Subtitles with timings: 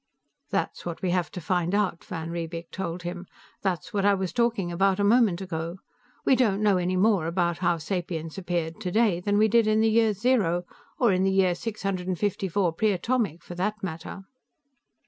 [0.49, 3.27] "That's what we have to find out," van Riebeek told him.
[3.61, 5.77] "That's what I was talking about a moment ago.
[6.25, 9.91] We don't know any more about how sapience appeared today than we did in the
[9.91, 10.63] year zero,
[10.97, 14.23] or in the year 654 Pre Atomic for that matter."